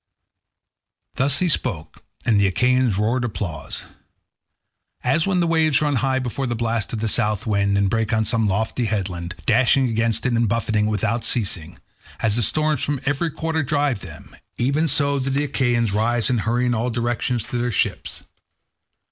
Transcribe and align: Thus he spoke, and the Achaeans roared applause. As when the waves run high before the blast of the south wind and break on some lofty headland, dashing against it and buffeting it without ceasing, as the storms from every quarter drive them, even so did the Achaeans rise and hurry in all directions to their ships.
Thus 1.13 1.37
he 1.37 1.47
spoke, 1.47 2.03
and 2.25 2.41
the 2.41 2.47
Achaeans 2.47 2.97
roared 2.97 3.23
applause. 3.23 3.85
As 5.03 5.27
when 5.27 5.41
the 5.41 5.45
waves 5.45 5.79
run 5.79 5.97
high 5.97 6.17
before 6.17 6.47
the 6.47 6.55
blast 6.55 6.91
of 6.91 7.01
the 7.01 7.07
south 7.07 7.45
wind 7.45 7.77
and 7.77 7.87
break 7.87 8.11
on 8.11 8.25
some 8.25 8.47
lofty 8.47 8.85
headland, 8.85 9.35
dashing 9.45 9.89
against 9.89 10.25
it 10.25 10.33
and 10.33 10.49
buffeting 10.49 10.87
it 10.87 10.89
without 10.89 11.23
ceasing, 11.23 11.77
as 12.19 12.35
the 12.35 12.41
storms 12.41 12.81
from 12.81 12.99
every 13.05 13.29
quarter 13.29 13.61
drive 13.61 13.99
them, 13.99 14.35
even 14.57 14.87
so 14.87 15.19
did 15.19 15.35
the 15.35 15.43
Achaeans 15.43 15.91
rise 15.93 16.31
and 16.31 16.41
hurry 16.41 16.65
in 16.65 16.73
all 16.73 16.89
directions 16.89 17.45
to 17.45 17.59
their 17.59 17.71
ships. 17.71 18.23